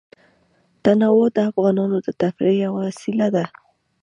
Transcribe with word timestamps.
تنوع 0.83 1.25
د 1.35 1.37
افغانانو 1.49 1.97
د 2.05 2.07
تفریح 2.21 2.57
یوه 2.65 2.79
وسیله 2.87 3.27
ده. 3.35 3.45